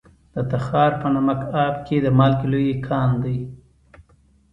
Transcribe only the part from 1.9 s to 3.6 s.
د مالګې لوی کان دی.